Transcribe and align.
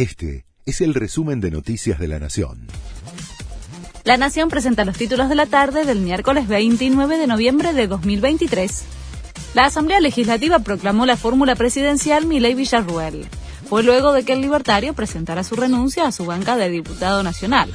Este 0.00 0.46
es 0.64 0.80
el 0.80 0.94
resumen 0.94 1.42
de 1.42 1.50
Noticias 1.50 1.98
de 1.98 2.08
la 2.08 2.18
Nación. 2.18 2.68
La 4.04 4.16
Nación 4.16 4.48
presenta 4.48 4.86
los 4.86 4.96
títulos 4.96 5.28
de 5.28 5.34
la 5.34 5.44
tarde 5.44 5.84
del 5.84 6.00
miércoles 6.00 6.48
29 6.48 7.18
de 7.18 7.26
noviembre 7.26 7.74
de 7.74 7.86
2023. 7.86 8.82
La 9.52 9.66
Asamblea 9.66 10.00
Legislativa 10.00 10.60
proclamó 10.60 11.04
la 11.04 11.18
fórmula 11.18 11.54
presidencial 11.54 12.24
Milei 12.24 12.54
Villarruel. 12.54 13.28
Fue 13.68 13.82
luego 13.82 14.14
de 14.14 14.24
que 14.24 14.32
el 14.32 14.40
libertario 14.40 14.94
presentara 14.94 15.44
su 15.44 15.54
renuncia 15.54 16.06
a 16.06 16.12
su 16.12 16.24
banca 16.24 16.56
de 16.56 16.70
diputado 16.70 17.22
nacional. 17.22 17.70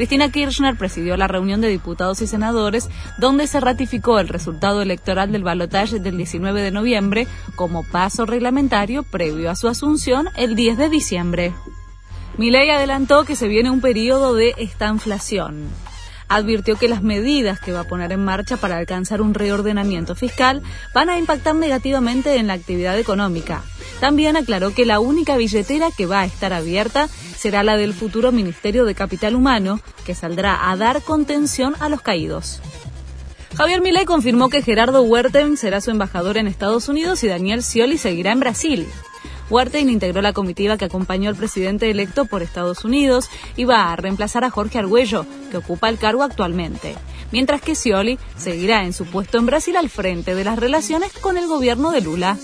Cristina 0.00 0.32
Kirchner 0.32 0.76
presidió 0.76 1.18
la 1.18 1.28
reunión 1.28 1.60
de 1.60 1.68
diputados 1.68 2.22
y 2.22 2.26
senadores 2.26 2.88
donde 3.18 3.46
se 3.46 3.60
ratificó 3.60 4.18
el 4.18 4.28
resultado 4.28 4.80
electoral 4.80 5.30
del 5.30 5.44
balotaje 5.44 5.98
del 5.98 6.16
19 6.16 6.62
de 6.62 6.70
noviembre 6.70 7.26
como 7.54 7.84
paso 7.84 8.24
reglamentario 8.24 9.02
previo 9.02 9.50
a 9.50 9.56
su 9.56 9.68
asunción 9.68 10.30
el 10.38 10.56
10 10.56 10.78
de 10.78 10.88
diciembre. 10.88 11.52
Milei 12.38 12.70
adelantó 12.70 13.26
que 13.26 13.36
se 13.36 13.46
viene 13.46 13.68
un 13.68 13.82
periodo 13.82 14.32
de 14.32 14.54
estanflación 14.56 15.68
advirtió 16.30 16.76
que 16.76 16.88
las 16.88 17.02
medidas 17.02 17.60
que 17.60 17.72
va 17.72 17.80
a 17.80 17.88
poner 17.88 18.12
en 18.12 18.24
marcha 18.24 18.56
para 18.56 18.78
alcanzar 18.78 19.20
un 19.20 19.34
reordenamiento 19.34 20.14
fiscal 20.14 20.62
van 20.94 21.10
a 21.10 21.18
impactar 21.18 21.56
negativamente 21.56 22.36
en 22.36 22.46
la 22.46 22.52
actividad 22.52 22.96
económica. 22.98 23.64
También 24.00 24.36
aclaró 24.36 24.74
que 24.74 24.86
la 24.86 24.98
única 24.98 25.36
billetera 25.36 25.90
que 25.90 26.06
va 26.06 26.20
a 26.20 26.24
estar 26.24 26.52
abierta 26.52 27.08
será 27.36 27.62
la 27.62 27.76
del 27.76 27.92
futuro 27.92 28.32
Ministerio 28.32 28.84
de 28.86 28.94
Capital 28.94 29.36
Humano, 29.36 29.80
que 30.04 30.14
saldrá 30.14 30.70
a 30.70 30.76
dar 30.76 31.02
contención 31.02 31.74
a 31.80 31.88
los 31.88 32.00
caídos. 32.00 32.60
Javier 33.56 33.82
Milei 33.82 34.06
confirmó 34.06 34.48
que 34.48 34.62
Gerardo 34.62 35.02
Huerten 35.02 35.56
será 35.56 35.80
su 35.80 35.90
embajador 35.90 36.38
en 36.38 36.46
Estados 36.46 36.88
Unidos 36.88 37.22
y 37.24 37.28
Daniel 37.28 37.62
Scioli 37.62 37.98
seguirá 37.98 38.32
en 38.32 38.40
Brasil. 38.40 38.86
Huertain 39.50 39.90
integró 39.90 40.22
la 40.22 40.32
comitiva 40.32 40.78
que 40.78 40.84
acompañó 40.84 41.28
al 41.28 41.36
presidente 41.36 41.90
electo 41.90 42.24
por 42.24 42.42
Estados 42.42 42.84
Unidos 42.84 43.28
y 43.56 43.64
va 43.64 43.92
a 43.92 43.96
reemplazar 43.96 44.44
a 44.44 44.50
Jorge 44.50 44.78
Argüello, 44.78 45.26
que 45.50 45.56
ocupa 45.56 45.88
el 45.88 45.98
cargo 45.98 46.22
actualmente, 46.22 46.94
mientras 47.32 47.60
que 47.60 47.74
Scioli 47.74 48.18
seguirá 48.36 48.84
en 48.84 48.92
su 48.92 49.06
puesto 49.06 49.38
en 49.38 49.46
Brasil 49.46 49.76
al 49.76 49.90
frente 49.90 50.36
de 50.36 50.44
las 50.44 50.58
relaciones 50.58 51.12
con 51.12 51.36
el 51.36 51.48
gobierno 51.48 51.90
de 51.90 52.00
Lula. 52.00 52.38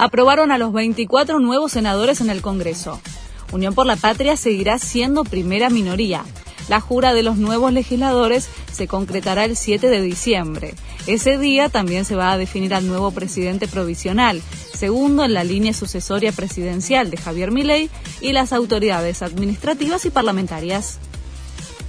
Aprobaron 0.00 0.50
a 0.50 0.56
los 0.56 0.72
24 0.72 1.40
nuevos 1.40 1.72
senadores 1.72 2.22
en 2.22 2.30
el 2.30 2.40
Congreso. 2.40 2.98
Unión 3.52 3.74
por 3.74 3.84
la 3.84 3.96
Patria 3.96 4.34
seguirá 4.38 4.78
siendo 4.78 5.24
primera 5.24 5.68
minoría. 5.68 6.24
La 6.70 6.80
jura 6.80 7.12
de 7.12 7.22
los 7.22 7.36
nuevos 7.36 7.70
legisladores 7.70 8.48
se 8.72 8.88
concretará 8.88 9.44
el 9.44 9.58
7 9.58 9.90
de 9.90 10.00
diciembre. 10.00 10.74
Ese 11.06 11.36
día 11.36 11.68
también 11.68 12.06
se 12.06 12.16
va 12.16 12.32
a 12.32 12.38
definir 12.38 12.72
al 12.72 12.88
nuevo 12.88 13.10
presidente 13.10 13.68
provisional, 13.68 14.40
segundo 14.72 15.22
en 15.22 15.34
la 15.34 15.44
línea 15.44 15.74
sucesoria 15.74 16.32
presidencial 16.32 17.10
de 17.10 17.18
Javier 17.18 17.50
Milei 17.50 17.90
y 18.22 18.32
las 18.32 18.54
autoridades 18.54 19.20
administrativas 19.20 20.06
y 20.06 20.10
parlamentarias. 20.10 20.98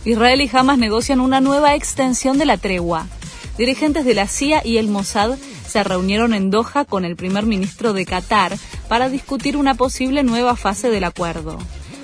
Israel 0.04 0.42
y 0.42 0.50
Hamas 0.52 0.78
negocian 0.78 1.22
una 1.22 1.40
nueva 1.40 1.76
extensión 1.76 2.38
de 2.38 2.46
la 2.46 2.58
tregua. 2.58 3.08
Dirigentes 3.58 4.06
de 4.06 4.14
la 4.14 4.28
CIA 4.28 4.62
y 4.66 4.78
el 4.78 4.88
Mossad 4.88 5.38
se 5.68 5.84
reunieron 5.84 6.34
en 6.34 6.52
Doha 6.52 6.86
con 6.86 7.06
el 7.06 7.16
primer 7.16 7.46
ministro 7.46 7.94
de 7.94 8.06
Qatar 8.06 8.58
para 8.88 9.10
discutir 9.10 9.56
una 9.58 9.76
posible 9.76 10.24
nueva 10.24 10.56
fase 10.56 10.90
del 10.90 11.04
acuerdo. 11.04 11.58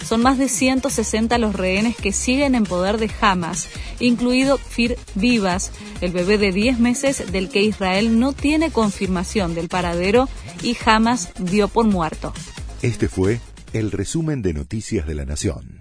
Son 0.07 0.21
más 0.21 0.37
de 0.37 0.47
160 0.47 1.37
los 1.37 1.53
rehenes 1.53 1.97
que 1.97 2.13
siguen 2.13 2.55
en 2.55 2.63
poder 2.63 2.97
de 2.97 3.11
Hamas, 3.19 3.67
incluido 3.99 4.57
Fir 4.57 4.97
Vivas, 5.15 5.71
el 5.99 6.13
bebé 6.13 6.37
de 6.37 6.53
10 6.53 6.79
meses 6.79 7.29
del 7.31 7.49
que 7.49 7.61
Israel 7.61 8.17
no 8.17 8.31
tiene 8.31 8.71
confirmación 8.71 9.53
del 9.53 9.67
paradero 9.67 10.29
y 10.63 10.77
Hamas 10.85 11.33
dio 11.39 11.67
por 11.67 11.85
muerto. 11.85 12.33
Este 12.81 13.09
fue 13.09 13.41
el 13.73 13.91
resumen 13.91 14.41
de 14.41 14.53
Noticias 14.53 15.05
de 15.07 15.15
la 15.15 15.25
Nación. 15.25 15.76